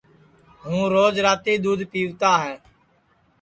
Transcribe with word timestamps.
ہوں 0.63 0.83
روج 0.93 1.15
راتی 1.25 1.53
دؔودھ 1.63 1.83
پیوتا 1.91 2.31
ہے 2.43 2.55